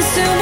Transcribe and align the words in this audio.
consume 0.00 0.39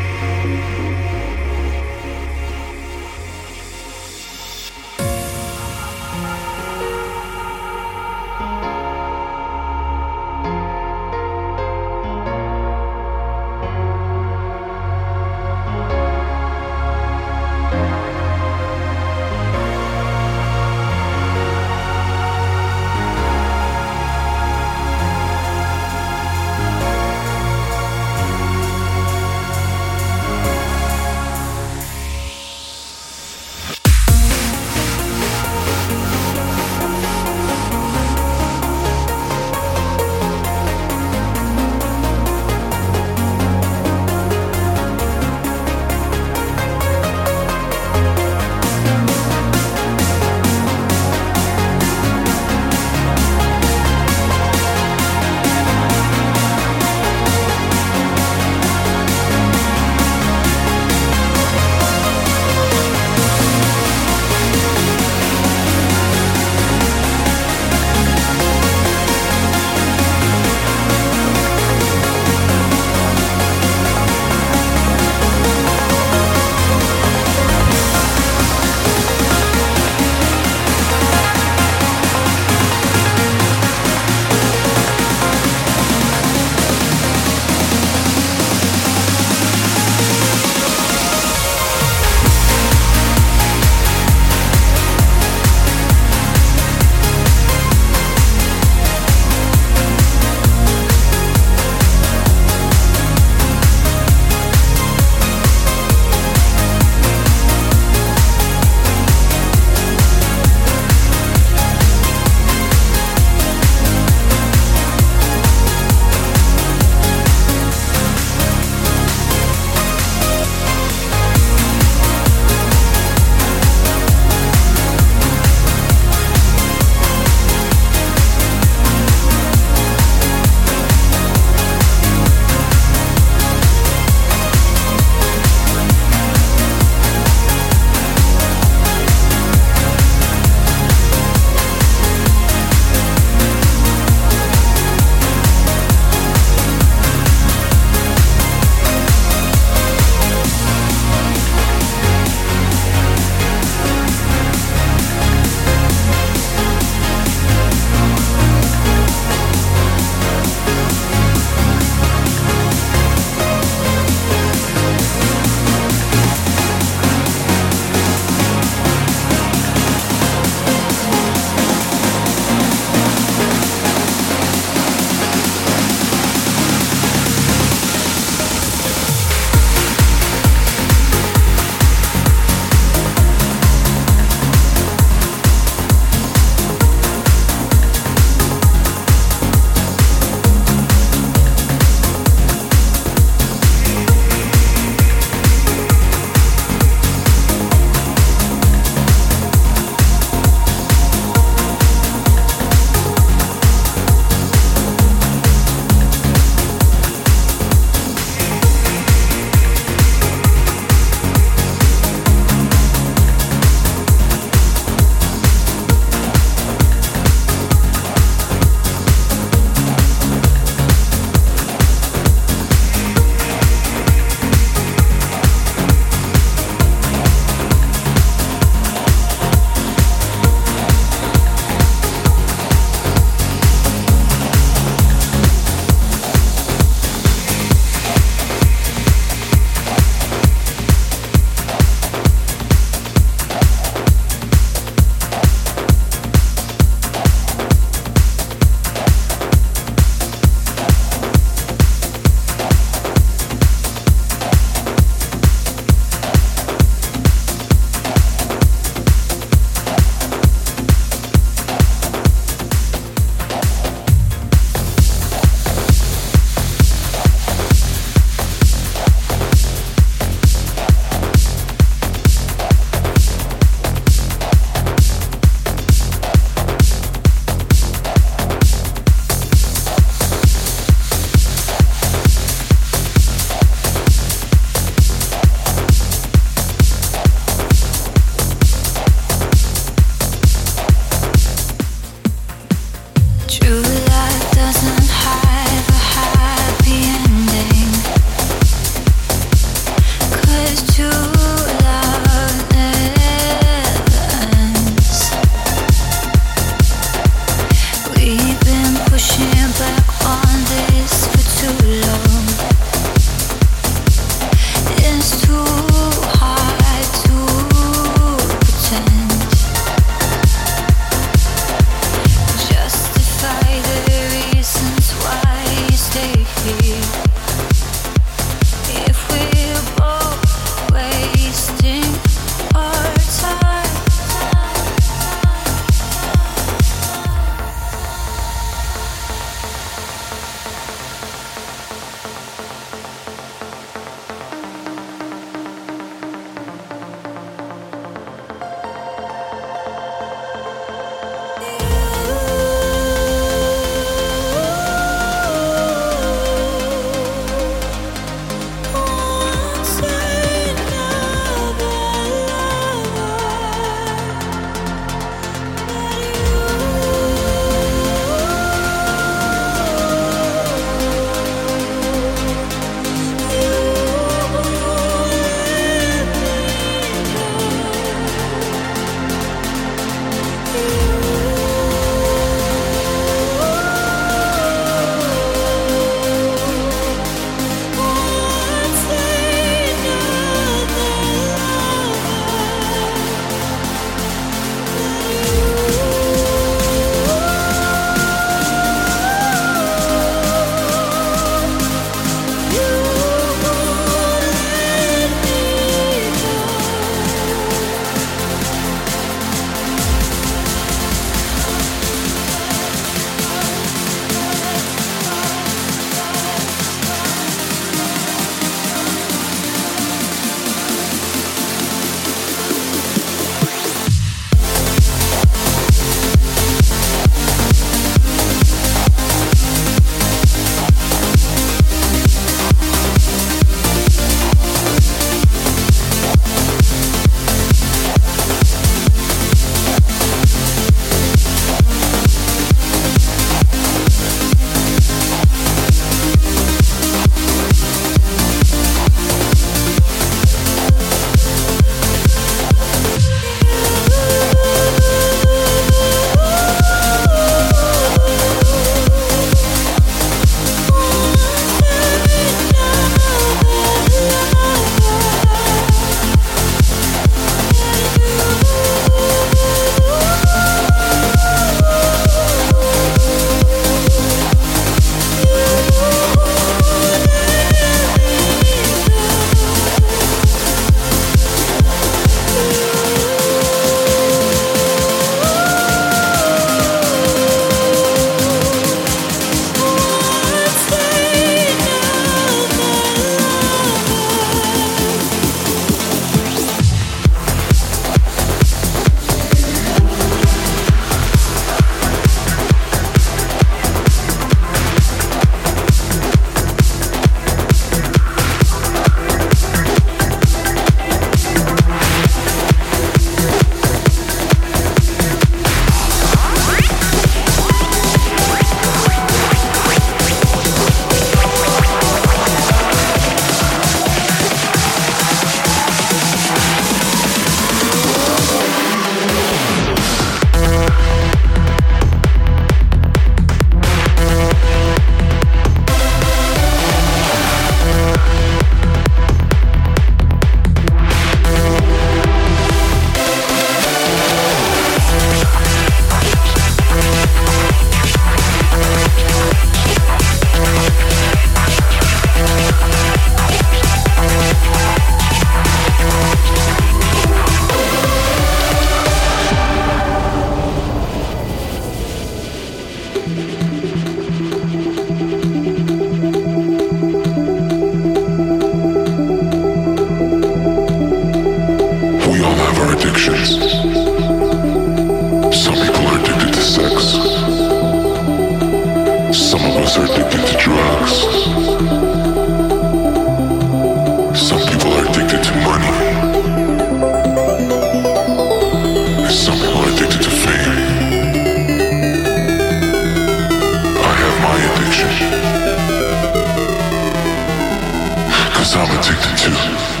Cause 598.61 598.75
I'm 598.75 598.99
addicted 598.99 599.37
to. 599.39 600.00